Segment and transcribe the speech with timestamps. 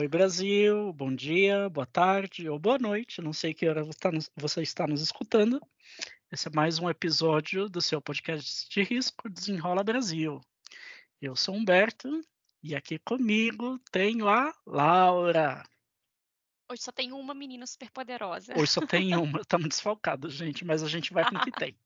[0.00, 3.84] Oi, Brasil, bom dia, boa tarde ou boa noite, não sei que hora
[4.34, 5.60] você está nos escutando.
[6.32, 10.40] Esse é mais um episódio do seu podcast de risco Desenrola Brasil.
[11.20, 12.08] Eu sou Humberto
[12.62, 15.62] e aqui comigo tenho a Laura.
[16.70, 18.54] Hoje só tem uma menina super poderosa.
[18.56, 21.76] Hoje só tem uma, estamos desfalcados, gente, mas a gente vai com o que tem.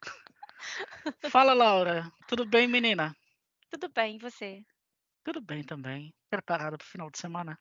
[1.30, 2.10] Fala, Laura.
[2.26, 3.14] Tudo bem, menina?
[3.68, 4.64] Tudo bem, e você?
[5.24, 6.14] Tudo bem também.
[6.28, 7.58] Preparada para o final de semana?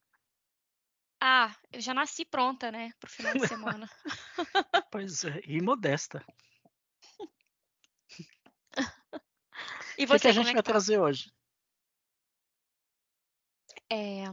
[1.22, 3.90] Ah, eu já nasci pronta, né, para o final de semana.
[4.92, 6.24] pois é, e modesta.
[9.96, 10.72] E você, o que, que a gente é vai tá?
[10.72, 11.32] trazer hoje?
[13.92, 14.24] É,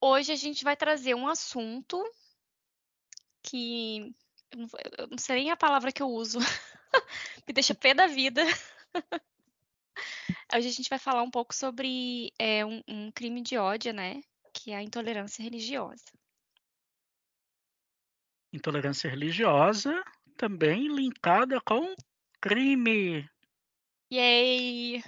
[0.00, 2.02] hoje a gente vai trazer um assunto
[3.42, 4.14] que
[4.98, 6.38] eu não sei nem a palavra que eu uso,
[7.46, 8.42] me deixa pé da vida.
[10.54, 14.20] Hoje a gente vai falar um pouco sobre é, um, um crime de ódio, né?
[14.52, 16.04] Que é a intolerância religiosa.
[18.52, 20.02] Intolerância religiosa
[20.36, 21.94] também linkada com
[22.40, 23.28] crime.
[24.12, 25.02] Yay!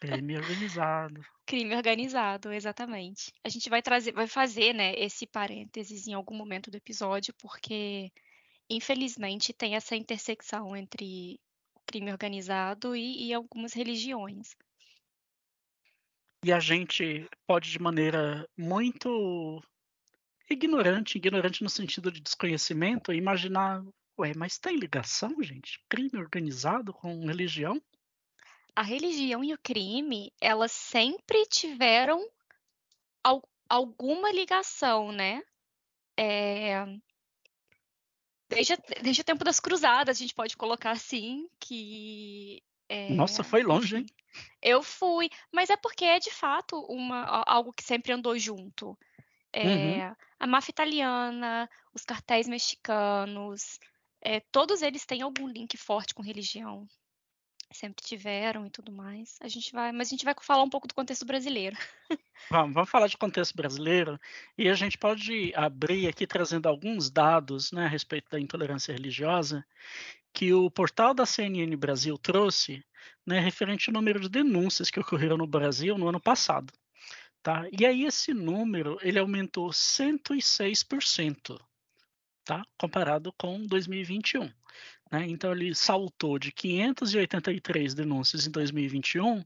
[0.00, 1.20] Crime organizado.
[1.46, 3.32] Crime organizado, exatamente.
[3.42, 8.12] A gente vai trazer, vai fazer, né, esse parênteses em algum momento do episódio, porque
[8.68, 11.40] infelizmente tem essa intersecção entre
[11.90, 14.54] crime organizado e, e algumas religiões.
[16.44, 19.60] E a gente pode, de maneira muito
[20.48, 23.82] ignorante, ignorante no sentido de desconhecimento, imaginar,
[24.16, 25.80] ué, mas tem ligação, gente?
[25.88, 27.82] Crime organizado com religião?
[28.76, 32.24] A religião e o crime, elas sempre tiveram
[33.24, 35.42] al alguma ligação, né?
[36.16, 36.84] É,
[38.50, 42.62] Desde, desde o tempo das cruzadas, a gente pode colocar assim, que.
[42.88, 44.06] É, Nossa, foi longe, hein?
[44.60, 48.98] Eu fui, mas é porque é de fato uma, algo que sempre andou junto.
[49.52, 50.14] É, uhum.
[50.38, 53.78] A máfia italiana, os cartéis mexicanos,
[54.20, 56.86] é, todos eles têm algum link forte com religião.
[57.72, 59.38] Sempre tiveram e tudo mais.
[59.40, 61.76] A gente vai, mas a gente vai falar um pouco do contexto brasileiro.
[62.50, 64.18] Vamos, vamos falar de contexto brasileiro
[64.58, 69.64] e a gente pode abrir aqui trazendo alguns dados né, a respeito da intolerância religiosa
[70.32, 72.82] que o portal da CNN Brasil trouxe
[73.26, 76.72] né, referente ao número de denúncias que ocorreram no Brasil no ano passado.
[77.42, 77.66] Tá?
[77.78, 81.60] E aí esse número ele aumentou 106%,
[82.44, 82.64] tá?
[82.78, 84.50] comparado com 2021.
[85.10, 85.26] Né?
[85.28, 89.44] Então ele saltou de 583 denúncias em 2021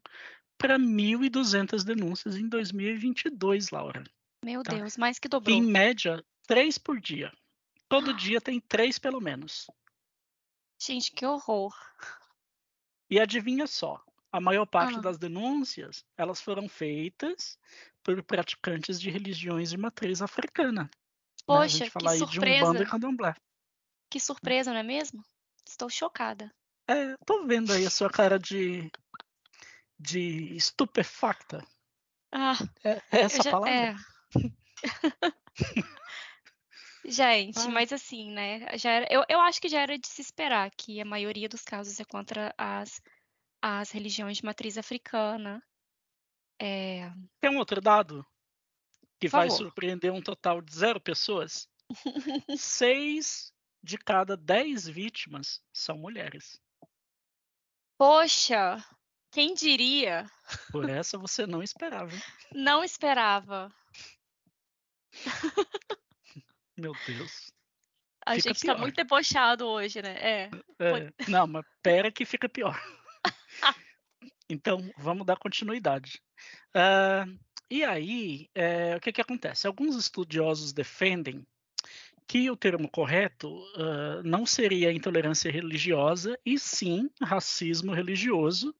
[0.59, 4.05] para 1.200 denúncias em 2022, Laura.
[4.45, 4.75] Meu tá?
[4.75, 5.57] Deus, mais que dobrou.
[5.57, 7.33] Em média, três por dia.
[7.89, 8.15] Todo ah.
[8.15, 9.67] dia tem três pelo menos.
[10.79, 11.75] Gente, que horror.
[13.09, 15.01] E adivinha só, a maior parte ah.
[15.01, 17.59] das denúncias, elas foram feitas
[18.03, 20.91] por praticantes de religiões de matriz africana.
[21.47, 21.91] Poxa, né?
[21.91, 22.73] que surpresa.
[22.73, 23.35] De um e candomblé.
[24.11, 25.25] Que surpresa, não é mesmo?
[25.67, 26.53] Estou chocada.
[26.89, 28.91] É, tô vendo aí a sua cara de
[29.99, 31.67] de estupefacta.
[32.33, 33.71] Ah, é, é essa já, palavra?
[33.71, 33.95] É.
[37.07, 37.69] Gente, ah.
[37.69, 38.77] mas assim, né?
[38.77, 41.63] Já era, eu, eu acho que já era de se esperar que a maioria dos
[41.63, 43.01] casos é contra as,
[43.63, 45.63] as religiões de matriz africana.
[46.61, 47.11] É...
[47.41, 48.27] Tem um outro dado
[49.21, 51.69] que vai surpreender um total de zero pessoas.
[52.59, 53.54] Seis
[53.85, 56.59] de cada dez vítimas são mulheres.
[57.99, 58.83] Poxa,
[59.31, 60.29] quem diria?
[60.73, 62.11] Por essa você não esperava.
[62.53, 63.71] Não esperava.
[66.77, 67.53] Meu Deus.
[68.27, 68.75] A fica gente tá pior.
[68.75, 70.17] tá muito debochado hoje, né?
[70.19, 70.51] É.
[70.81, 71.13] é.
[71.29, 72.81] Não, mas pera que fica pior.
[74.49, 76.23] então, vamos dar continuidade.
[76.75, 77.39] Uh,
[77.71, 79.67] e aí, é, o que, que acontece?
[79.67, 81.47] Alguns estudiosos defendem
[82.27, 88.75] que o termo correto uh, não seria intolerância religiosa, e sim racismo religioso,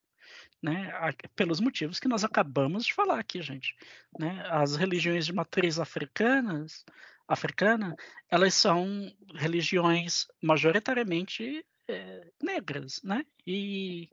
[0.61, 0.91] né,
[1.35, 3.75] pelos motivos que nós acabamos de falar aqui, gente.
[4.19, 4.43] Né?
[4.49, 6.83] As religiões de matriz africanas,
[7.27, 7.95] africana,
[8.29, 13.23] elas são religiões majoritariamente é, negras, né?
[13.45, 14.09] E,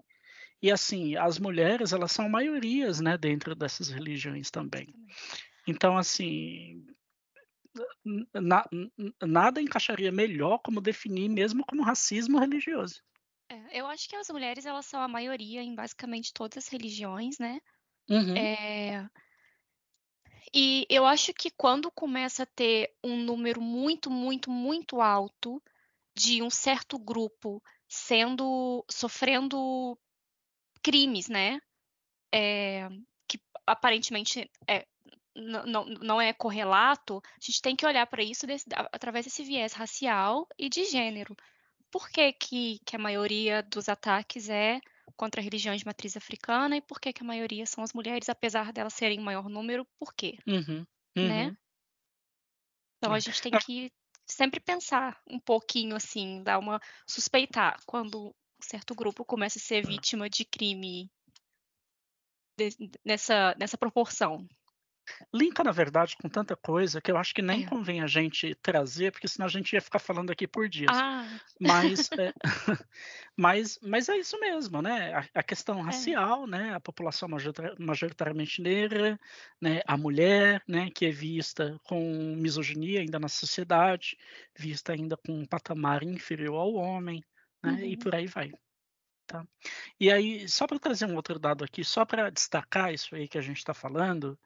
[0.60, 4.94] e assim, as mulheres, elas são maiorias, né, dentro dessas religiões também.
[5.66, 6.84] Então, assim,
[8.34, 8.64] na,
[9.22, 13.02] nada encaixaria melhor como definir mesmo como racismo religioso.
[13.48, 17.38] É, eu acho que as mulheres elas são a maioria em basicamente todas as religiões,
[17.38, 17.60] né?
[18.08, 18.36] Uhum.
[18.36, 19.08] É...
[20.54, 25.62] E eu acho que quando começa a ter um número muito, muito, muito alto
[26.14, 29.98] de um certo grupo sendo sofrendo
[30.82, 31.60] crimes, né?
[32.34, 32.88] É,
[33.28, 34.86] que aparentemente é,
[35.34, 39.72] não, não é correlato, a gente tem que olhar para isso desse, através desse viés
[39.72, 41.36] racial e de gênero.
[41.90, 44.80] Por que, que, que a maioria dos ataques é
[45.16, 48.72] contra religiões de matriz africana e por que, que a maioria são as mulheres, apesar
[48.72, 50.38] delas serem em maior número, por quê?
[50.46, 50.86] Uhum,
[51.16, 51.46] né?
[51.46, 51.56] uhum.
[52.98, 53.90] Então a gente tem que
[54.26, 58.32] sempre pensar um pouquinho assim, dar uma suspeitar quando um
[58.62, 61.10] certo grupo começa a ser vítima de crime
[62.56, 62.70] de,
[63.04, 64.46] nessa, nessa proporção.
[65.34, 67.62] Linka, na verdade, com tanta coisa que eu acho que nem É.
[67.62, 71.02] convém a gente trazer, porque senão a gente ia ficar falando aqui por dias.
[71.02, 72.34] Ah, Mas, é,
[73.36, 75.14] mas, mas é isso mesmo, né?
[75.14, 76.16] A, a questão É.
[76.20, 76.74] racial, né?
[76.74, 79.18] A população majorita- majoritariamente negra,
[79.60, 79.80] né?
[79.86, 80.90] A mulher, né?
[80.90, 84.16] Que é vista com misoginia ainda na sociedade,
[84.58, 87.22] vista ainda com um patamar inferior ao homem,
[87.64, 87.86] né?
[87.86, 87.96] E Uhum.
[87.96, 88.52] por aí vai.
[89.26, 89.46] Tá?
[90.00, 93.38] E aí, só para trazer um outro dado aqui, só para destacar isso aí que
[93.38, 94.38] a gente está falando,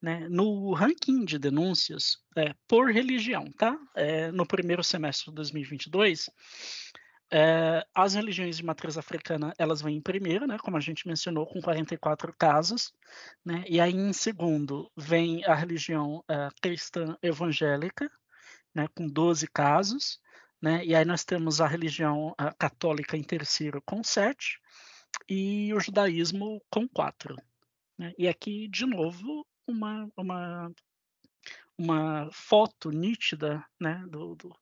[0.00, 3.78] né, no ranking de denúncias é, por religião, tá?
[3.94, 6.28] É, no primeiro semestre de 2022,
[7.30, 11.46] é, as religiões de matriz africana elas vêm em primeiro, né, como a gente mencionou,
[11.46, 12.92] com 44 casos,
[13.44, 18.10] né, e aí em segundo vem a religião é, cristã evangélica,
[18.74, 20.20] né, com 12 casos,
[20.62, 24.60] né, e aí nós temos a religião a católica em terceiro com 7
[25.28, 27.34] e o judaísmo com 4.
[27.98, 28.12] Né?
[28.18, 30.72] E aqui, de novo, uma, uma,
[31.78, 34.56] uma foto nítida né, do, do,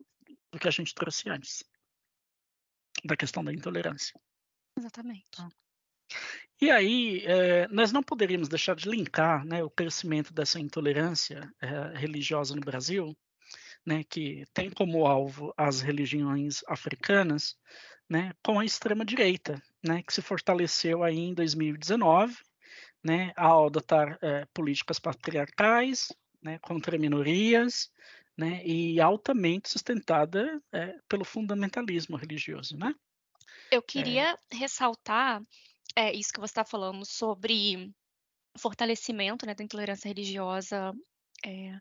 [0.53, 1.65] do que a gente trouxe antes,
[3.05, 4.19] da questão da intolerância.
[4.79, 5.43] exatamente.
[6.61, 11.99] E aí, eh, nós não poderíamos deixar de linkar né, o crescimento dessa intolerância eh,
[11.99, 13.17] religiosa no Brasil,
[13.85, 17.57] né, que tem como alvo as religiões africanas,
[18.09, 22.37] né, com a extrema-direita, né, que se fortaleceu aí em 2019,
[23.05, 26.11] né, ao adotar eh, políticas patriarcais
[26.43, 27.93] né, contra minorias,
[28.37, 32.95] né, e altamente sustentada eh, pelo fundamentalismo religioso, né?
[33.71, 35.43] Eu queria ressaltar
[35.97, 37.93] é, isso que você está falando sobre
[38.57, 40.93] fortalecimento né, da intolerância religiosa
[41.45, 41.79] é,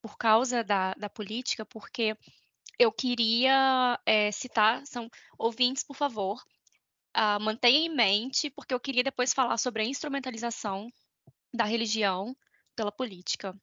[0.00, 2.16] por causa da, da política, porque
[2.78, 6.42] eu queria é, citar, são ouvintes, por favor,
[7.20, 10.88] ah, mantenha em mente, porque eu queria depois falar sobre a instrumentalização
[11.52, 12.36] da religião
[12.76, 13.60] pela política.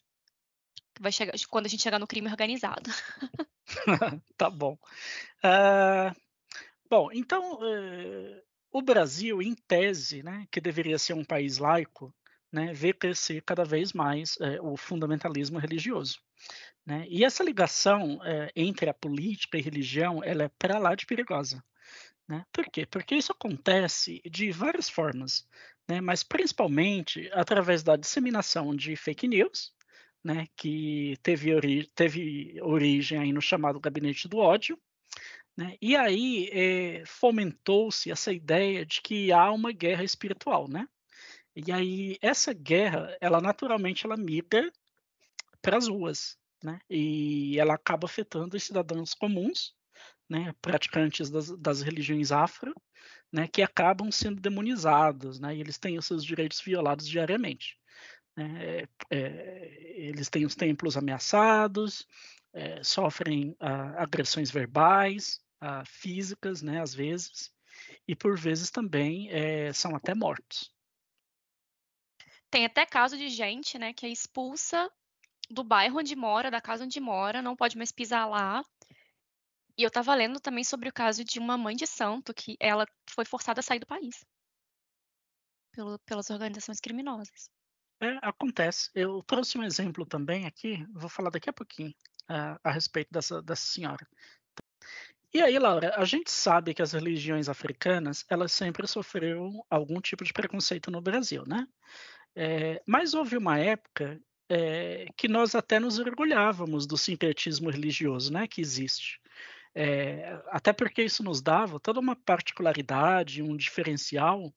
[1.00, 2.92] Vai chegar, quando a gente chegar no crime organizado.
[4.36, 4.78] tá bom.
[5.42, 6.14] Ah,
[6.90, 8.44] bom, então, eh,
[8.74, 12.14] o Brasil, em tese, né, que deveria ser um país laico,
[12.52, 16.20] né, vê crescer cada vez mais eh, o fundamentalismo religioso.
[16.86, 17.06] Né?
[17.08, 21.64] E essa ligação eh, entre a política e religião, ela é para lá de perigosa.
[22.28, 22.46] Né?
[22.52, 22.86] Por quê?
[22.86, 25.48] Porque isso acontece de várias formas,
[25.88, 26.02] né?
[26.02, 29.74] mas principalmente através da disseminação de fake news,
[30.24, 30.48] né?
[30.56, 34.80] que teve, ori teve origem aí no chamado gabinete do ódio,
[35.56, 35.78] né?
[35.82, 40.88] e aí eh, fomentou-se essa ideia de que há uma guerra espiritual, né?
[41.56, 44.70] E aí essa guerra, ela naturalmente ela migra
[45.62, 46.80] para as ruas, né?
[46.90, 49.74] E ela acaba afetando os cidadãos comuns,
[50.30, 50.54] né?
[50.62, 52.74] Praticantes das, das religiões afro,
[53.32, 53.48] né?
[53.48, 55.56] Que acabam sendo demonizados, né?
[55.56, 57.78] E eles têm os seus direitos violados diariamente.
[58.36, 58.60] Né?
[58.62, 62.08] É, é, eles têm os templos ameaçados,
[62.54, 66.82] é, sofrem ah, agressões verbais, ah, físicas, né?
[66.82, 67.54] Às vezes,
[68.08, 70.74] e por vezes também é, são até mortos.
[72.50, 74.90] Tem até caso de gente, né, que é expulsa
[75.50, 78.64] do bairro onde mora, da casa onde mora, não pode mais pisar lá.
[79.78, 82.86] E eu tava lendo também sobre o caso de uma mãe de santo que ela
[83.10, 84.24] foi forçada a sair do país
[85.74, 87.50] pelo, pelas organizações criminosas.
[88.02, 88.90] É, acontece.
[88.94, 91.94] Eu trouxe um exemplo também aqui, vou falar daqui a pouquinho
[92.30, 94.08] uh, a respeito dessa, dessa senhora.
[95.34, 100.24] E aí, Laura, a gente sabe que as religiões africanas, elas sempre sofreram algum tipo
[100.24, 101.68] de preconceito no Brasil, né?
[102.34, 108.48] É, mas houve uma época é, que nós até nos orgulhávamos do sincretismo religioso, né,
[108.48, 109.20] que existe.
[109.78, 114.54] É, até porque isso nos dava toda uma particularidade, um diferencial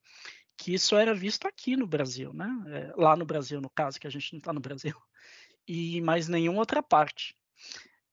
[0.56, 2.48] que isso era visto aqui no Brasil, né?
[2.68, 4.94] É, lá no Brasil, no caso, que a gente não está no Brasil,
[5.66, 7.36] e mais nenhuma outra parte.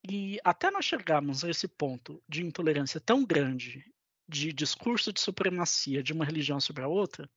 [0.08, 3.84] E até nós chegarmos a esse ponto de intolerância tão grande,
[4.28, 7.30] de discurso de supremacia de uma religião sobre a outra,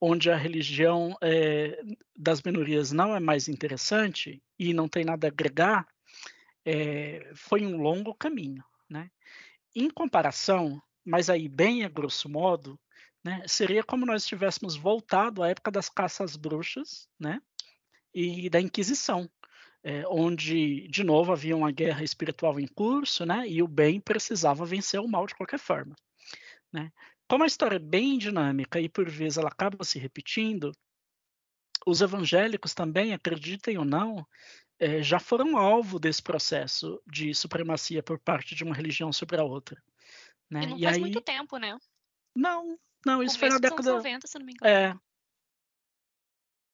[0.00, 1.82] onde a religião é,
[2.16, 5.86] das minorias não é mais interessante e não tem nada a agregar,
[6.64, 8.62] é, foi um longo caminho.
[8.88, 9.10] Né?
[9.74, 12.78] Em comparação, mas aí bem a grosso modo,
[13.24, 17.40] né, seria como nós tivéssemos voltado à época das caças bruxas, né?
[18.14, 19.30] e da Inquisição,
[19.82, 24.64] é, onde, de novo, havia uma guerra espiritual em curso, né, e o bem precisava
[24.64, 25.94] vencer o mal de qualquer forma.
[26.72, 26.90] Né?
[27.28, 30.72] Como a história é bem dinâmica e, por vezes, ela acaba se repetindo,
[31.86, 34.26] os evangélicos também, acreditem ou não,
[34.78, 39.44] é, já foram alvo desse processo de supremacia por parte de uma religião sobre a
[39.44, 39.82] outra.
[40.50, 40.62] Né?
[40.62, 41.00] E não e faz aí...
[41.00, 41.78] muito tempo, né?
[42.34, 43.92] Não, não, isso foi na década.
[43.92, 44.70] 90, se não me engano.
[44.70, 44.94] É,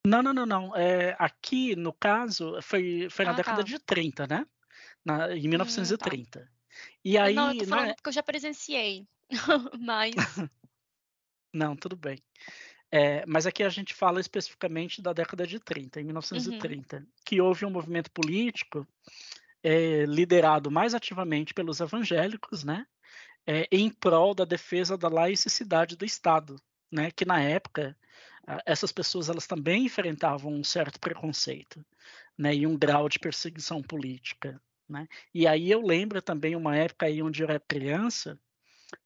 [0.05, 0.75] não, não, não, não.
[0.75, 3.63] É, aqui, no caso, foi, foi na ah, década tá.
[3.63, 4.45] de 30, né?
[5.03, 6.39] Na, em 1930.
[6.39, 6.49] Hum, tá.
[7.03, 7.33] E aí.
[7.33, 7.93] Não, eu tô falando né?
[7.95, 9.07] porque eu já presenciei.
[9.79, 10.13] mas.
[11.51, 12.21] não, tudo bem.
[12.91, 17.05] É, mas aqui a gente fala especificamente da década de 30, em 1930, uhum.
[17.25, 18.87] que houve um movimento político
[19.63, 22.85] é, liderado mais ativamente pelos evangélicos, né?
[23.47, 26.55] É, em prol da defesa da laicidade do Estado,
[26.91, 27.11] né?
[27.11, 27.95] Que na época
[28.65, 31.83] essas pessoas elas também enfrentavam um certo preconceito,
[32.37, 35.07] né, e um grau de perseguição política, né?
[35.33, 38.39] E aí eu lembro também uma época aí onde eu era criança,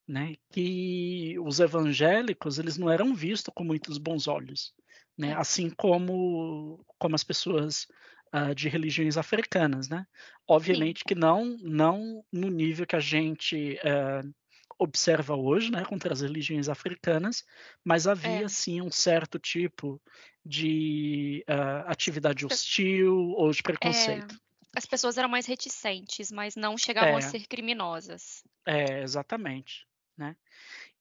[0.07, 4.73] né, que os evangélicos eles não eram vistos com muitos bons olhos,
[5.17, 5.29] né?
[5.29, 5.33] É.
[5.33, 7.87] Assim como como as pessoas
[8.33, 10.05] uh, de religiões africanas, né?
[10.47, 11.05] Obviamente Sim.
[11.07, 14.33] que não não no nível que a gente uh,
[14.79, 17.43] observa hoje, né, contra as religiões africanas,
[17.83, 18.47] mas havia é.
[18.47, 20.01] sim um certo tipo
[20.45, 24.39] de uh, atividade hostil ou de preconceito.
[24.75, 27.21] As pessoas eram mais reticentes, mas não chegavam a é.
[27.21, 28.43] ser criminosas.
[28.65, 29.87] É, exatamente.
[30.17, 30.35] Né?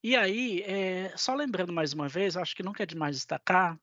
[0.02, 3.78] E aí, é, só lembrando mais uma vez, acho que nunca é demais destacar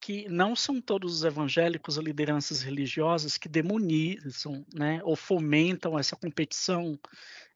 [0.00, 6.14] que não são todos os evangélicos ou lideranças religiosas que demonizam né, ou fomentam essa
[6.14, 7.00] competição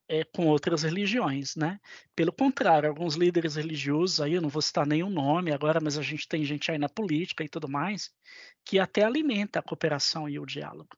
[0.08, 1.78] é, com outras religiões, né?
[2.16, 6.02] Pelo contrário, alguns líderes religiosos, aí eu não vou citar nenhum nome agora, mas a
[6.02, 8.10] gente tem gente aí na política e tudo mais,
[8.64, 10.88] que até alimenta a cooperação e o diálogo.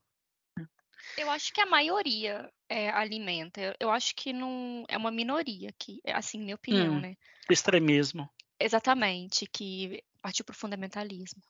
[1.16, 3.60] Eu acho que a maioria é, alimenta.
[3.60, 7.16] Eu, eu, acho que não é uma minoria que, é, assim, minha opinião, hum, né?
[7.50, 8.28] Extremismo.
[8.58, 11.42] Exatamente, que partiu para o fundamentalismo.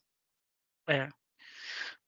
[0.88, 1.08] É.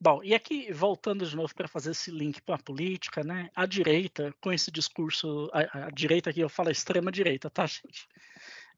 [0.00, 3.49] Bom, e aqui, voltando de novo para fazer esse link para a política, né?
[3.54, 8.09] A direita, com esse discurso, a, a direita aqui eu falo a extrema-direita, tá, gente?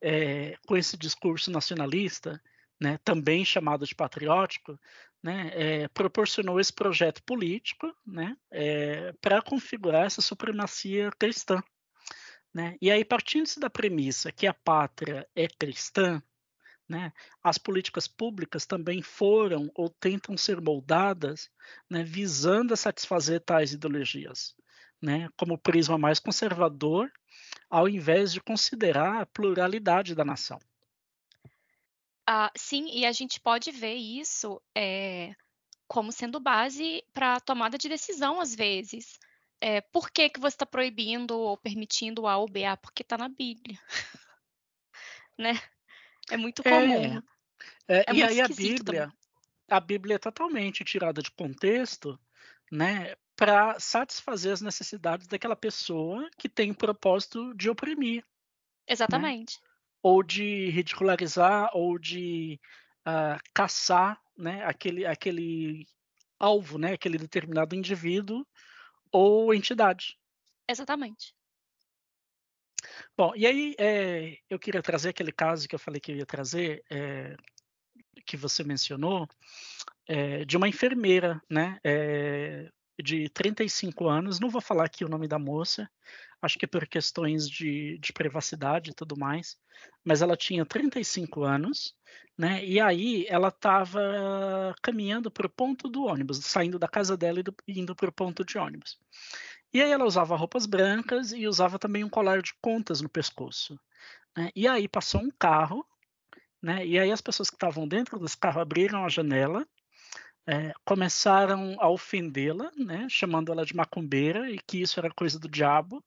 [0.01, 2.41] É, com esse discurso nacionalista,
[2.81, 4.79] né, também chamado de patriótico,
[5.23, 11.63] né, é, proporcionou esse projeto político né, é, para configurar essa supremacia cristã.
[12.53, 12.77] Né?
[12.81, 16.23] E aí, partindo-se da premissa que a pátria é cristã,
[16.89, 17.13] né?
[17.43, 21.51] As políticas públicas também foram ou tentam ser moldadas
[21.89, 24.55] né, visando a satisfazer tais ideologias,
[25.37, 27.11] como prisma mais conservador,
[27.69, 30.59] ao invés de considerar a pluralidade da nação.
[32.27, 35.35] Ah, sim, e a gente pode ver isso é,
[35.87, 39.19] como sendo base para a tomada de decisão, às vezes.
[39.61, 42.65] É, por que, que você está proibindo ou permitindo A ou B?
[42.65, 43.79] Ah, porque está na Bíblia.
[45.39, 45.53] né?
[46.31, 47.23] É muito comum.
[47.89, 49.19] É, é, é e aí a Bíblia, também.
[49.71, 52.19] a Bíblia é totalmente tirada de contexto,
[52.71, 58.23] né, para satisfazer as necessidades daquela pessoa que tem o propósito de oprimir.
[58.23, 58.23] Né?
[58.89, 59.61] Exatamente.
[59.63, 59.69] Né?
[60.05, 62.61] Ou de ridicularizar, ou de
[63.09, 65.87] uh, caçar, né, aquele, aquele
[66.39, 68.47] alvo, né, aquele determinado indivíduo
[69.11, 70.19] ou entidade.
[70.69, 71.35] Exatamente.
[73.17, 76.27] Bom, e aí é, eu queria trazer aquele caso que eu falei que eu ia
[76.27, 77.35] trazer, é,
[78.27, 79.27] que você mencionou,
[80.07, 81.79] é, de uma enfermeira, né,
[83.03, 85.89] de 35 anos, não vou falar aqui o nome da moça,
[86.41, 89.57] acho que por questões de, de privacidade e tudo mais,
[90.05, 91.95] mas ela tinha 35 anos,
[92.37, 97.41] né, e aí ela estava caminhando para o ponto do ônibus, saindo da casa dela
[97.41, 98.99] e indo para o ponto de ônibus.
[99.73, 103.79] E aí ela usava roupas brancas e usava também um colar de contas no pescoço.
[104.37, 104.51] Né?
[104.55, 105.85] E aí passou um carro,
[106.63, 106.87] né?
[106.87, 109.67] E aí as pessoas que estavam dentro desse carro abriram a janela,
[110.47, 113.07] é, começaram a ofendê-la, né?
[113.09, 116.05] Chamando ela de macumbeira e que isso era coisa do diabo.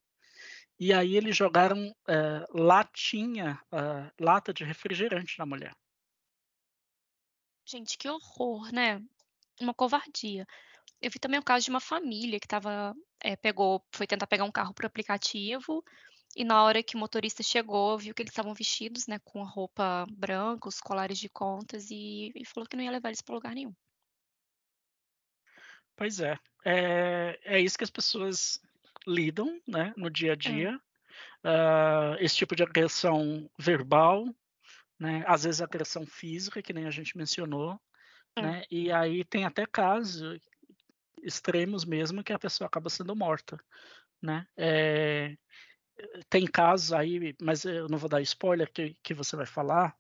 [0.80, 5.76] E aí eles jogaram é, latinha, é, lata de refrigerante na mulher.
[7.66, 9.02] Gente, que horror, né?
[9.60, 10.46] Uma covardia.
[11.02, 14.44] Eu vi também o caso de uma família que tava, é, pegou, foi tentar pegar
[14.44, 15.84] um carro por aplicativo,
[16.36, 20.06] e na hora que o motorista chegou, viu que eles estavam vestidos, né, com roupa
[20.12, 23.54] branca, os colares de contas, e, e falou que não ia levar eles para lugar
[23.56, 23.74] nenhum.
[25.98, 26.40] Pois é.
[26.64, 27.40] é.
[27.44, 28.62] É isso que as pessoas
[29.06, 30.36] lidam, né, no dia a é.
[30.36, 30.82] dia.
[31.44, 31.50] É.
[31.50, 34.26] Uh, esse tipo de agressão verbal,
[35.00, 37.80] né, às vezes agressão física, que nem a gente mencionou,
[38.38, 38.42] hum.
[38.42, 38.64] né?
[38.70, 40.40] E aí tem até casos
[41.24, 43.60] extremos mesmo que a pessoa acaba sendo morta,
[44.22, 44.48] né?
[44.56, 45.36] É,
[46.30, 49.96] tem casos aí, mas eu não vou dar spoiler que, que você vai falar,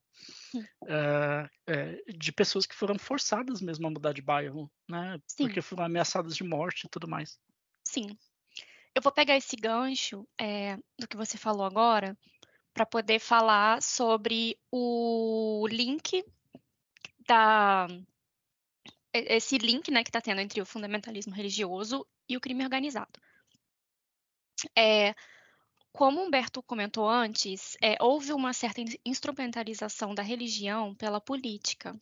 [1.67, 5.19] é, de pessoas que foram forçadas mesmo a mudar de bairro, né?
[5.27, 5.45] Sim.
[5.45, 7.39] Porque foram ameaçadas de morte e tudo mais.
[7.85, 8.17] Sim.
[8.95, 12.17] Eu vou pegar esse gancho é, do que você falou agora
[12.73, 16.23] para poder falar sobre o link
[17.27, 17.87] da
[19.13, 23.19] esse link né, que está tendo entre o fundamentalismo religioso e o crime organizado.
[24.75, 25.13] É,
[25.97, 31.99] como Humberto comentou antes, é, houve uma certa instrumentalização da religião pela política.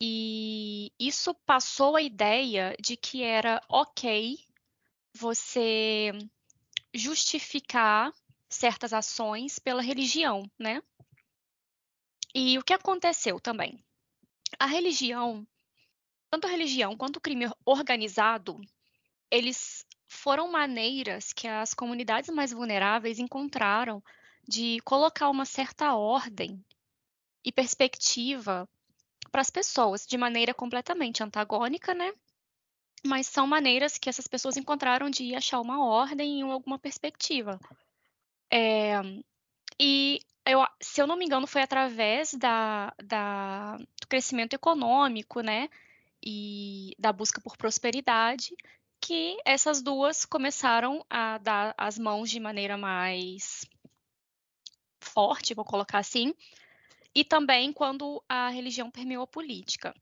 [0.00, 4.38] E isso passou a ideia de que era ok
[5.12, 6.12] você
[6.94, 8.12] justificar
[8.48, 10.80] certas ações pela religião, né?
[12.32, 13.84] E o que aconteceu também?
[14.60, 15.44] A religião,
[16.30, 18.60] tanto a religião quanto o crime organizado,
[19.28, 24.02] eles foram maneiras que as comunidades mais vulneráveis encontraram
[24.46, 26.62] de colocar uma certa ordem
[27.44, 28.68] e perspectiva
[29.30, 32.12] para as pessoas, de maneira completamente antagônica, né?
[33.06, 37.60] Mas são maneiras que essas pessoas encontraram de achar uma ordem e alguma perspectiva.
[38.52, 39.00] É,
[39.78, 45.68] e eu, se eu não me engano, foi através da, da, do crescimento econômico, né?
[46.22, 48.56] E da busca por prosperidade
[49.00, 53.64] que essas duas começaram a dar as mãos de maneira mais
[55.00, 56.34] forte, vou colocar assim,
[57.14, 59.94] e também quando a religião permeou a política.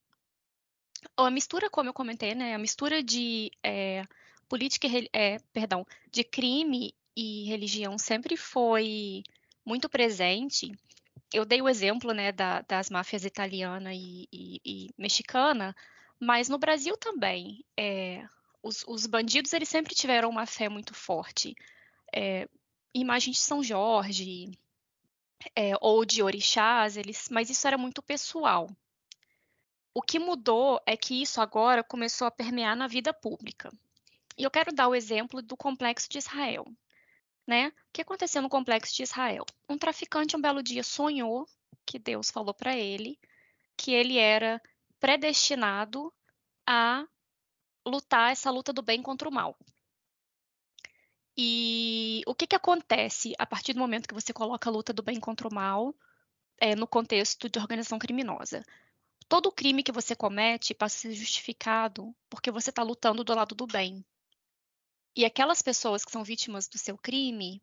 [1.17, 4.02] A mistura, como eu comentei, né, a mistura de é,
[4.49, 9.23] política, é, perdão, de crime e religião sempre foi
[9.64, 10.73] muito presente.
[11.33, 15.75] Eu dei o exemplo, né, da, das máfias italiana e, e, e, mexicana,
[16.18, 18.27] mas no Brasil também, é,
[18.62, 21.55] os, os, bandidos eles sempre tiveram uma fé muito forte.
[22.14, 22.49] É,
[22.94, 24.51] imagens de São Jorge
[25.55, 28.68] é, ou de orixás, eles, mas isso era muito pessoal.
[29.94, 33.71] O que mudou é que isso agora começou a permear na vida pública.
[34.37, 36.64] E eu quero dar o exemplo do complexo de Israel.
[37.47, 37.68] Né?
[37.68, 39.44] O que aconteceu no complexo de Israel?
[39.68, 41.47] Um traficante um belo dia sonhou
[41.85, 43.18] que Deus falou para ele
[43.77, 44.61] que ele era
[45.01, 46.12] predestinado
[46.66, 47.07] a
[47.88, 49.57] lutar essa luta do bem contra o mal.
[51.37, 55.03] E o que, que acontece a partir do momento que você coloca a luta do
[55.03, 55.94] bem contra o mal
[56.59, 58.64] é, no contexto de organização criminosa?
[59.29, 63.55] Todo crime que você comete passa a ser justificado porque você está lutando do lado
[63.55, 64.05] do bem.
[65.14, 67.62] E aquelas pessoas que são vítimas do seu crime,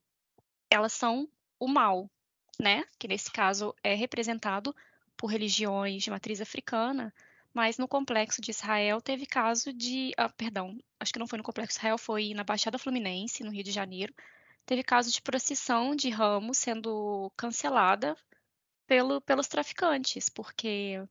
[0.69, 1.27] elas são
[1.59, 2.09] o mal,
[2.59, 2.85] né?
[2.97, 4.75] Que nesse caso é representado
[5.17, 7.13] por religiões de matriz africana,
[7.55, 10.11] mas no complexo de Israel teve caso de.
[10.17, 13.51] Ah, perdão, acho que não foi no complexo de Israel, foi na Baixada Fluminense, no
[13.51, 14.13] Rio de Janeiro.
[14.65, 18.17] Teve caso de procissão de ramos sendo cancelada
[18.85, 21.01] pelo, pelos traficantes, porque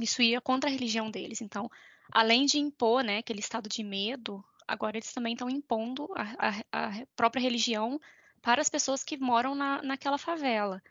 [0.00, 1.40] isso ia contra a religião deles.
[1.40, 1.70] Então,
[2.10, 6.88] além de impor né, aquele estado de medo, agora eles também estão impondo a, a,
[6.88, 8.00] a própria religião
[8.42, 10.82] para as pessoas que moram na, naquela favela.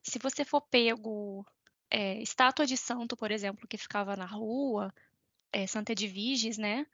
[0.00, 1.44] Se você for pego
[1.92, 4.92] é, estátua de santo, por exemplo, que ficava na rua,
[5.52, 6.86] é, Santa Edviges, né?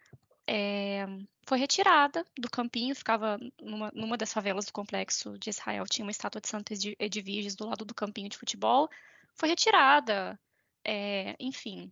[0.45, 1.07] É,
[1.47, 6.11] foi retirada do campinho, ficava numa, numa, das favelas do complexo de Israel, tinha uma
[6.11, 8.91] estátua de Santa Edviges do lado do campinho de futebol,
[9.35, 10.39] foi retirada,
[10.85, 11.91] é, enfim.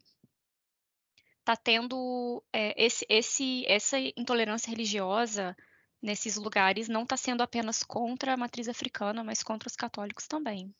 [1.41, 5.57] Está tendo é, esse, esse, essa intolerância religiosa
[6.03, 10.75] nesses lugares não está sendo apenas contra a matriz africana, mas contra os católicos também.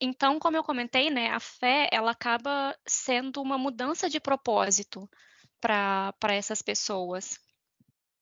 [0.00, 5.08] Então, como eu comentei, né, a fé ela acaba sendo uma mudança de propósito
[5.60, 7.38] para essas pessoas.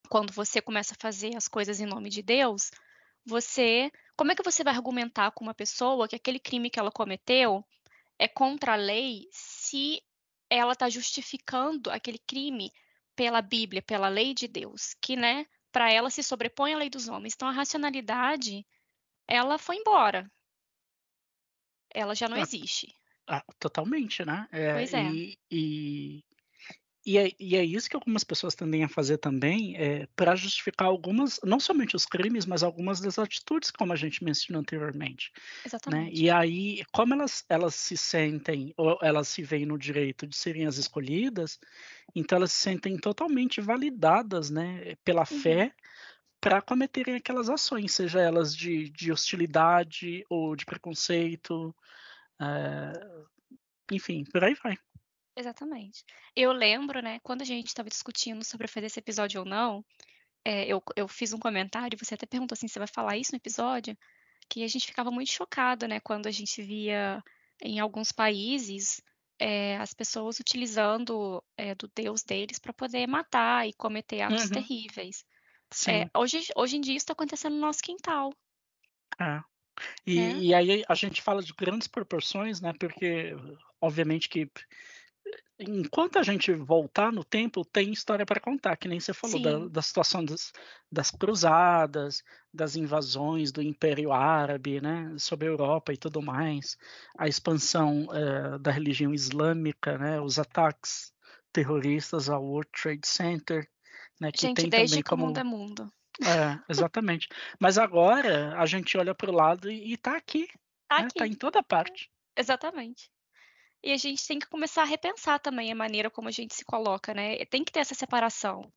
[0.09, 2.73] Quando você começa a fazer as coisas em nome de Deus,
[3.25, 6.91] você, como é que você vai argumentar com uma pessoa que aquele crime que ela
[6.91, 7.65] cometeu
[8.19, 10.03] é contra a lei se
[10.51, 12.73] ela está justificando aquele crime
[13.15, 17.07] pela Bíblia, pela lei de Deus, que, né, para ela se sobrepõe à lei dos
[17.07, 17.35] homens.
[17.35, 18.67] Então a racionalidade
[19.29, 20.29] ela foi embora
[21.95, 22.95] ela já não ah, existe.
[23.27, 24.49] Ah, totalmente, né?
[24.51, 25.05] É, pois é.
[25.11, 26.25] E, e,
[27.05, 27.31] e, é.
[27.39, 31.59] e, é, isso que algumas pessoas tendem a fazer também, é, para justificar algumas, não
[31.59, 35.31] somente os crimes, mas algumas das atitudes, como a gente mencionou anteriormente.
[35.35, 35.43] Né?
[35.67, 36.05] Exatamente.
[36.05, 36.11] Né?
[36.13, 40.67] E aí, como elas, elas se sentem, ou elas se veem no direito de serem
[40.67, 41.59] as escolhidas,
[42.15, 45.41] então elas se sentem totalmente validadas né, pela uhum.
[45.41, 45.73] fé
[46.49, 51.77] para cometerem aquelas ações, seja elas de, de hostilidade ou de preconceito,
[52.41, 52.93] é,
[53.93, 54.79] enfim, por aí vai.
[55.37, 56.05] Exatamente.
[56.35, 59.85] Eu lembro, né, quando a gente estava discutindo sobre fazer esse episódio ou não,
[60.45, 63.37] é, eu, eu fiz um comentário, você até perguntou assim, você vai falar isso no
[63.37, 63.97] episódio?
[64.49, 67.23] Que a gente ficava muito chocado, né, quando a gente via
[67.63, 69.03] em alguns países
[69.39, 74.51] é, as pessoas utilizando é, do Deus deles para poder matar e cometer atos Uhum.
[74.51, 75.25] terríveis.
[75.71, 75.91] Sim.
[75.91, 78.33] É, hoje, hoje em dia isso está acontecendo no nosso quintal.
[79.21, 79.41] É.
[80.07, 80.39] E, né?
[80.39, 82.73] e aí a gente fala de grandes proporções, né?
[82.79, 83.37] Porque,
[83.81, 84.51] obviamente, que
[85.59, 89.69] enquanto a gente voltar no tempo, tem história para contar, que nem você falou, da,
[89.69, 90.53] da situação das,
[90.91, 92.23] das cruzadas,
[92.55, 95.15] das invasões do Império Árabe, né?
[95.19, 96.77] Sobre a Europa e tudo mais,
[97.17, 100.21] a expansão eh, da religião islâmica, né?
[100.21, 101.13] Os ataques
[101.53, 103.69] terroristas ao World Trade Center,
[104.21, 104.33] né?
[104.33, 105.93] Que Gente, tem desde também como mundo é mundo.
[106.23, 107.29] é, exatamente.
[107.61, 110.49] Mas agora a gente olha para o lado e, e tá aqui,
[110.89, 111.07] Tá né?
[111.07, 111.15] aqui.
[111.15, 112.11] Tá em toda parte.
[112.37, 113.11] Exatamente.
[113.83, 116.65] E a gente tem que começar a repensar também a maneira como a gente se
[116.65, 117.45] coloca, né?
[117.47, 118.73] Tem que ter essa separação.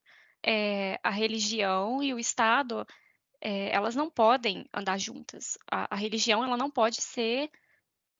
[0.45, 2.86] É, a religião e o Estado,
[3.41, 5.58] é, elas não podem andar juntas.
[5.71, 7.49] A, a religião, ela não pode ser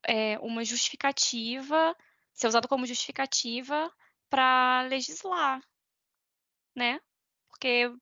[0.08, 1.96] é, uma justificativa,
[2.34, 3.92] ser usada como justificativa
[4.30, 5.62] para legislar,
[6.76, 7.00] né?
[7.62, 7.94] Porque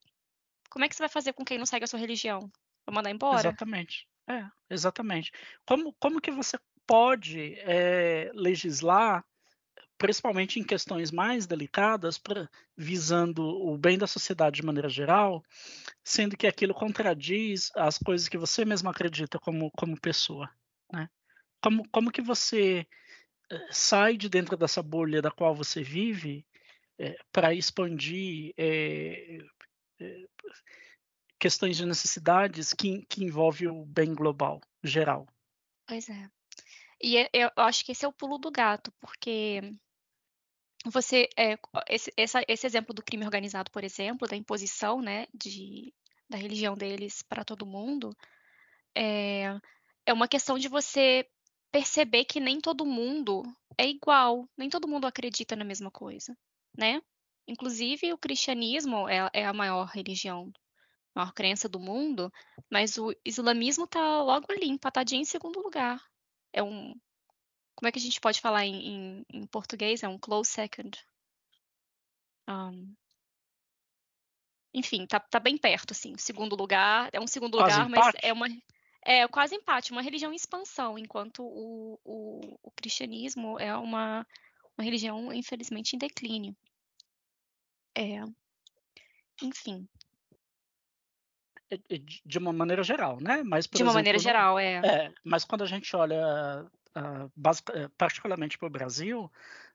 [0.69, 2.49] como é que você vai fazer com quem não segue a sua religião?
[2.85, 3.41] Vai mandar embora?
[3.41, 4.07] Exatamente.
[4.25, 5.33] É, exatamente.
[5.65, 9.25] Como, como que você pode é, legislar,
[9.97, 15.43] principalmente em questões mais delicadas, pra, visando o bem da sociedade de maneira geral,
[16.01, 20.49] sendo que aquilo contradiz as coisas que você mesmo acredita como, como pessoa,
[20.89, 21.09] né?
[21.61, 22.87] Como, como que você
[23.51, 26.45] eh, sai de dentro dessa bolha da qual você vive
[26.99, 29.37] é, para expandir é,
[29.99, 30.25] é,
[31.39, 35.25] questões de necessidades que, que o bem global, geral.
[35.87, 36.29] Pois é.
[37.01, 39.61] E é- eu acho que esse é o pulo do gato, porque
[40.85, 41.27] você
[41.87, 45.93] esse, essa- esse exemplo do crime organizado, por exemplo, da imposição, né, de,
[46.29, 48.15] da religião deles para todo mundo,
[48.95, 49.57] é,
[50.05, 51.27] é uma questão de você
[51.71, 53.43] perceber que nem todo mundo
[53.77, 56.35] é igual, nem todo mundo acredita na mesma coisa,
[56.79, 57.01] né?
[57.47, 60.51] Inclusive o cristianismo é, é a maior religião,
[61.13, 62.31] a maior crença do mundo,
[62.71, 66.01] mas o islamismo tá logo ali, empatadinho em segundo lugar.
[66.53, 66.93] É um,
[67.75, 70.03] como é que a gente pode falar em, em, em português?
[70.03, 70.97] É um close second.
[72.47, 72.93] Um,
[74.73, 76.15] enfim, tá, tá bem perto, assim.
[76.17, 78.25] Segundo lugar, é um segundo Quase lugar, mas empate?
[78.25, 78.47] é uma.
[79.01, 84.27] É quase empate, uma religião em expansão, enquanto o, o, o cristianismo é uma,
[84.77, 86.55] uma religião, infelizmente, em declínio.
[87.99, 88.23] É,
[89.41, 89.87] enfim,
[91.71, 93.43] É, é, De uma maneira geral, né?
[93.43, 94.79] Mas, de uma maneira exemplo, no- geral, é.
[94.85, 96.17] É, mas quando a gente olha,
[96.95, 99.31] ah, basic- eh, particularmente para o Brasil,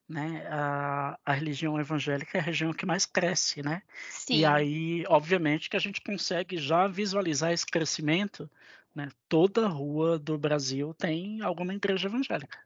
[0.09, 3.83] né, a, a religião evangélica é a região que mais cresce, né?
[4.31, 8.51] E Sim, aí, obviamente, que a gente consegue já visualizar esse crescimento,
[8.95, 9.09] né?
[9.29, 12.59] Toda rua do Brasil tem alguma igreja evangélica,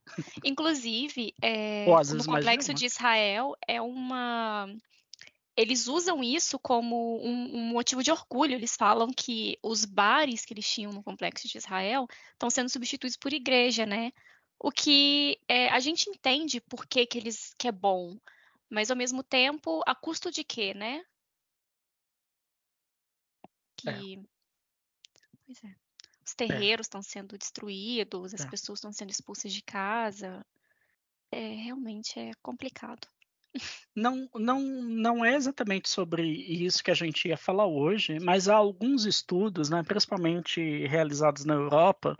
[0.44, 4.68] inclusive, é, no de complexo de Israel é uma.
[5.59, 8.55] Eles usam isso como um, um motivo de orgulho.
[8.55, 13.16] Eles falam que os bares que eles tinham no complexo de Israel estão sendo substituídos
[13.16, 14.12] por igreja, né?
[14.57, 18.16] O que é, a gente entende por que, que eles que é bom,
[18.71, 21.05] mas ao mesmo tempo, a custo de quê, né?
[23.85, 24.23] É, Que,
[25.44, 25.75] pois é.
[26.25, 28.49] Os terreiros estão sendo destruídos, as é.
[28.49, 30.47] pessoas estão sendo expulsas de casa.
[31.33, 33.09] É, realmente é complicado.
[33.95, 38.55] Não, não, não é exatamente sobre isso que a gente ia falar hoje, mas há
[38.55, 42.17] alguns estudos, né, principalmente realizados na Europa,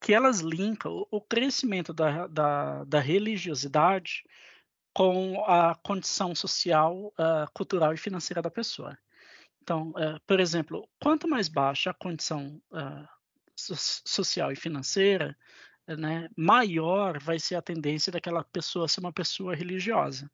[0.00, 4.24] que elas linkam o- crescimento da, da, da religiosidade
[4.94, 8.98] com a condição social, ah, cultural e financeira da pessoa.
[9.62, 12.60] Então, eh, por exemplo, quanto mais baixa a condição
[13.56, 13.74] so-
[14.06, 15.36] social e financeira,
[15.96, 20.30] né, maior vai ser a tendência daquela pessoa ser uma pessoa religiosa,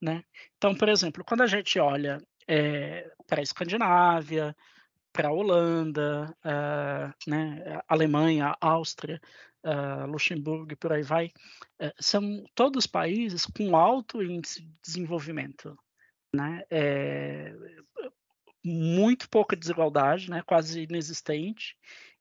[0.00, 0.24] né?
[0.56, 2.22] Então, por exemplo, quando a gente olha
[3.26, 4.56] para a Escandinávia,
[5.12, 9.20] para a Holanda, ah, né, Alemanha, Áustria,
[9.64, 11.32] ah, Luxemburgo por aí vai,
[11.80, 15.76] eh, são todos países com alto índice de desenvolvimento,
[16.32, 16.62] né?
[16.70, 17.54] Eh,
[18.64, 20.42] muito pouca desigualdade, né?
[20.46, 21.76] Quase inexistente.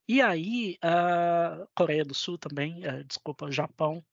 [0.07, 4.03] E aí, a Coreia do Sul também, eh, desculpa, Japão.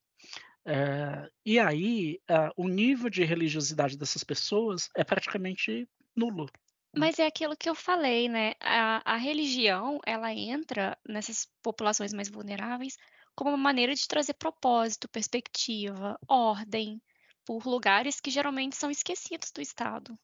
[0.67, 6.47] eh, e aí, ah, o nível de religiosidade dessas pessoas é praticamente nulo.
[6.95, 7.01] né?
[7.01, 8.55] Mas é aquilo que eu falei, né?
[8.61, 12.97] A, a religião, ela entra nessas populações mais vulneráveis
[13.37, 17.01] como uma maneira de trazer propósito, perspectiva, ordem,
[17.45, 20.19] por lugares que geralmente são esquecidos do Estado.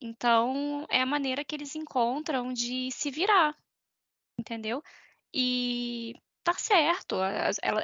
[0.00, 3.54] Então, é a maneira que eles encontram de se virar,
[4.46, 4.82] entendeu?
[5.34, 7.16] E tá certo,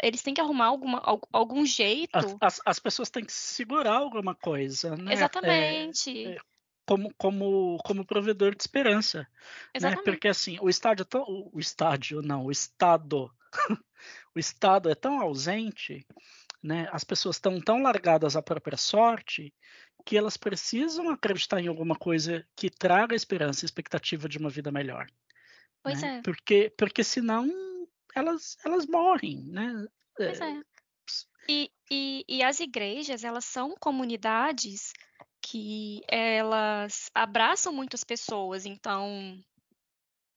[0.02, 2.16] eles têm que arrumar alguma, algum jeito.
[2.16, 5.12] As, as, as pessoas têm que segurar alguma coisa, né?
[5.12, 6.26] Exatamente.
[6.26, 6.38] É, é,
[6.86, 9.18] como, como, como provedor de esperança.
[9.18, 9.26] Né?
[9.74, 10.06] Exatamente.
[10.06, 10.12] Né?
[10.12, 13.30] Porque assim, o estádio, tão, o estádio, não, o Estado,
[14.34, 16.06] o Estado é tão ausente,
[16.62, 16.88] né?
[16.92, 19.52] As pessoas estão tão largadas à própria sorte
[20.04, 24.70] que elas precisam acreditar em alguma coisa que traga esperança e expectativa de uma vida
[24.70, 25.06] melhor.
[25.82, 26.18] Pois né?
[26.18, 26.22] é.
[26.22, 27.48] Porque, porque senão
[28.14, 29.86] elas, elas morrem, né?
[30.16, 30.50] Pois é.
[30.50, 30.62] é.
[31.48, 34.92] E, e, e as igrejas, elas são comunidades
[35.40, 39.36] que elas abraçam muitas pessoas, então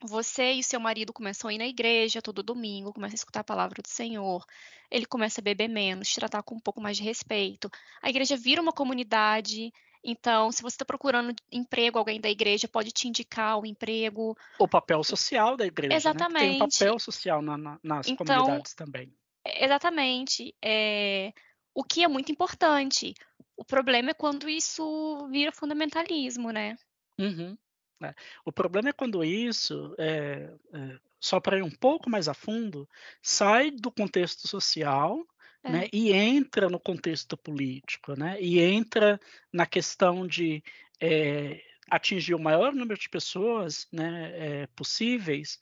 [0.02, 3.46] você e seu marido começam a ir na igreja todo domingo, começam a escutar a
[3.46, 4.44] palavra do Senhor,
[4.90, 7.70] ele começa a beber menos, tratar com um pouco mais de respeito.
[8.02, 9.72] A igreja vira uma comunidade,
[10.06, 14.38] então, se você está procurando emprego, alguém da igreja pode te indicar o emprego.
[14.60, 15.96] O papel social da igreja.
[15.96, 16.34] Exatamente.
[16.34, 16.50] Né?
[16.50, 19.12] Tem um papel social na, na, nas então, comunidades também.
[19.44, 20.56] Exatamente.
[20.64, 21.34] É,
[21.74, 23.16] o que é muito importante.
[23.58, 26.78] O problema é quando isso vira fundamentalismo, né?
[27.20, 27.58] Uhum.
[28.04, 28.14] É.
[28.44, 32.88] O problema é quando isso, é, é, só para ir um pouco mais a fundo,
[33.22, 35.26] sai do contexto social
[35.66, 35.72] é.
[35.72, 39.20] né, e entra no contexto político, né, e entra
[39.52, 40.64] na questão de
[41.02, 45.60] é, atingir o maior número de pessoas né, é, possíveis,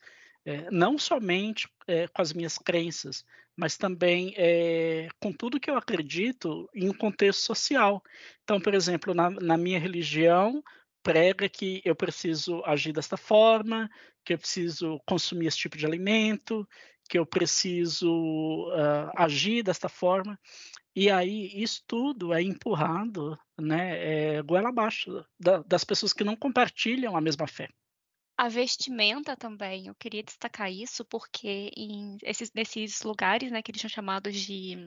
[0.69, 1.69] não somente
[2.11, 3.23] com as minhas crenças,
[3.55, 4.35] mas também
[5.17, 8.03] com tudo que eu acredito em um contexto social.
[8.43, 10.61] Então, por exemplo, na, na minha religião,
[11.03, 13.89] prega que eu preciso agir desta forma,
[14.23, 16.67] que eu preciso consumir esse tipo de alimento,
[17.09, 18.09] que eu preciso
[18.69, 20.39] uh, agir desta forma.
[20.95, 26.35] E aí isso tudo é empurrado, né, é, goela abaixo da, das pessoas que não
[26.35, 27.67] compartilham a mesma fé.
[28.37, 33.81] A vestimenta também, eu queria destacar isso porque em esses, nesses lugares, né, que eles
[33.81, 34.85] são chamados de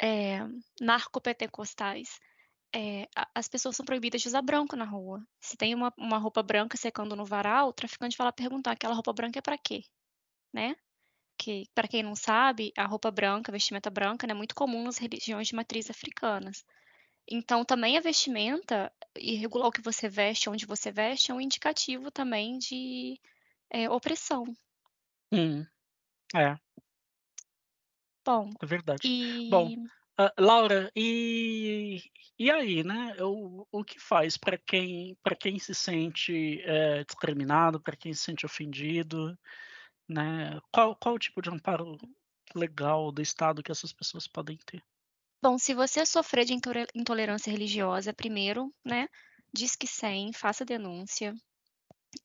[0.00, 0.40] é,
[0.80, 2.18] narcopentecostais,
[2.74, 5.24] é, as pessoas são proibidas de usar branco na rua.
[5.40, 8.94] Se tem uma, uma roupa branca secando no varal, o traficante vai lá perguntar: aquela
[8.94, 9.82] roupa branca é para quê?
[10.52, 10.76] Né?
[11.38, 14.84] Que, para quem não sabe, a roupa branca, a vestimenta branca, né, é muito comum
[14.84, 16.64] nas religiões de matriz africanas.
[17.26, 21.40] Então, também a vestimenta e regular o que você veste, onde você veste, é um
[21.40, 23.18] indicativo também de
[23.70, 24.44] é, opressão.
[25.32, 25.64] Hum,
[26.34, 26.56] é.
[28.24, 28.50] Bom.
[28.60, 29.00] É verdade.
[29.04, 29.48] E...
[29.48, 29.70] Bom,
[30.20, 32.02] Uh, Laura, e,
[32.38, 33.16] e aí, né?
[33.20, 38.44] O, o que faz para quem, quem se sente é, discriminado, para quem se sente
[38.44, 39.34] ofendido,
[40.06, 40.60] né?
[40.70, 41.96] Qual, qual o tipo de amparo
[42.54, 44.84] legal do Estado que essas pessoas podem ter?
[45.42, 46.52] Bom, se você sofrer de
[46.94, 49.08] intolerância religiosa, primeiro, né?
[49.54, 51.34] Diz que sim, faça denúncia.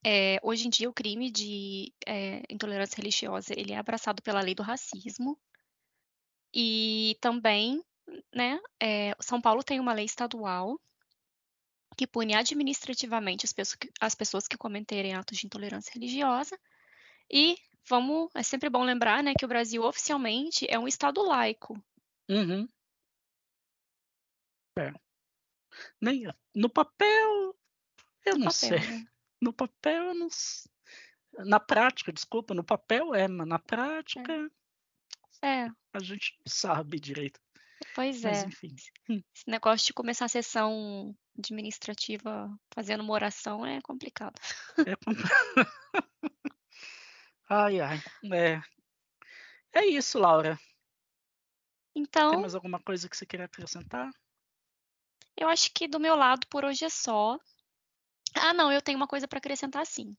[0.06, 4.54] É, hoje em dia, o crime de é, intolerância religiosa ele é abraçado pela lei
[4.54, 5.40] do racismo,
[6.56, 7.84] e também,
[8.34, 10.80] né, é, São Paulo tem uma lei estadual
[11.98, 16.58] que pune administrativamente as pessoas, que, as pessoas que cometerem atos de intolerância religiosa.
[17.30, 21.78] E vamos, é sempre bom lembrar, né, que o Brasil oficialmente é um estado laico.
[22.30, 22.68] Uhum.
[24.78, 24.94] É.
[26.02, 27.56] Nem, no papel,
[28.26, 28.80] eu no não papel, sei.
[28.80, 29.06] Né?
[29.42, 30.30] No papel, eu não
[31.46, 34.32] Na prática, desculpa, no papel é, mas na prática.
[34.34, 34.65] É.
[35.42, 35.68] É.
[35.94, 37.40] A gente não sabe direito.
[37.94, 38.48] Pois Mas, é.
[38.48, 38.76] enfim.
[39.10, 44.36] Esse negócio de começar a sessão administrativa fazendo uma oração é complicado.
[44.86, 45.56] É complicado.
[47.50, 48.02] ai, ai.
[48.32, 48.62] É.
[49.74, 50.58] é isso, Laura.
[51.96, 52.32] Então.
[52.32, 54.10] Tem mais alguma coisa que você queria acrescentar?
[55.38, 57.38] Eu acho que do meu lado por hoje é só.
[58.34, 60.16] Ah, não, eu tenho uma coisa para acrescentar sim.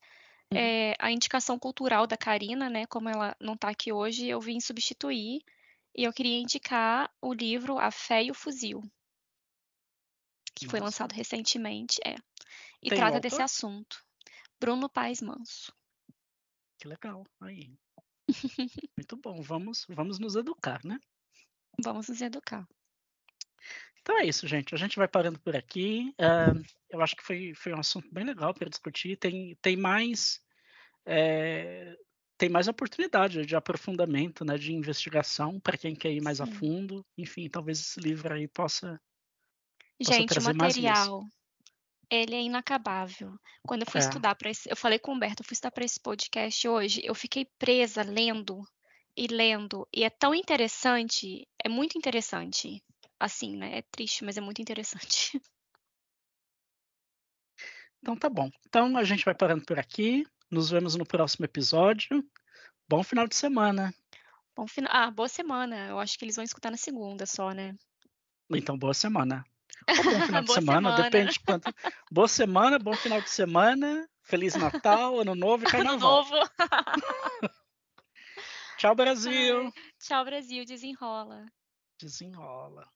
[0.55, 2.87] É, a indicação cultural da Karina, né?
[2.87, 5.43] Como ela não está aqui hoje, eu vim substituir.
[5.95, 8.83] E eu queria indicar o livro A Fé e o Fuzil,
[10.55, 12.17] que foi lançado recentemente, é.
[12.83, 14.05] E Tem trata desse assunto.
[14.61, 15.73] Bruno Paes Manso.
[16.79, 17.75] Que legal, aí.
[18.97, 20.99] Muito bom, vamos, vamos nos educar, né?
[21.83, 22.67] Vamos nos educar.
[24.07, 24.73] Então é isso, gente.
[24.73, 26.15] A gente vai parando por aqui.
[26.21, 29.17] Uh, eu acho que foi, foi um assunto bem legal para discutir.
[29.17, 30.41] Tem, tem mais
[31.05, 31.97] é,
[32.39, 36.45] tem mais oportunidade de aprofundamento, né, de investigação para quem quer ir mais Sim.
[36.45, 37.05] a fundo.
[37.19, 39.01] Enfim, talvez esse livro aí possa,
[39.99, 41.25] possa Gente, trazer material.
[42.09, 43.35] Ele é inacabável.
[43.67, 44.05] Quando eu fui É.
[44.05, 47.01] estudar para esse eu falei com o Humberto, eu fui estudar para esse podcast hoje,
[47.03, 48.63] eu fiquei presa lendo
[49.17, 52.81] e lendo, e é tão interessante, é muito interessante.
[53.19, 55.41] Assim, né, é triste, mas é muito interessante.
[58.03, 58.49] Então tá bom.
[58.69, 60.25] Então a gente vai parando por aqui.
[60.49, 62.23] Nos vemos no próximo episódio.
[62.89, 63.93] Bom final de semana.
[64.55, 65.89] Bom final ah, boa semana.
[65.89, 67.75] Eu acho que eles vão escutar na segunda só, né.
[68.53, 69.45] Então boa semana.
[69.91, 71.03] Ou bom final de Boa semana, semana.
[71.03, 71.75] depende de quanto.
[72.11, 74.09] Boa semana, bom final de semana.
[74.23, 75.99] Feliz Natal, Ano Novo e Ano Carnaval.
[75.99, 76.35] novo.
[78.79, 79.73] Tchau, Brasil.
[79.99, 81.47] Tchau, Brasil, desenrola.
[81.99, 82.89] Desenrola.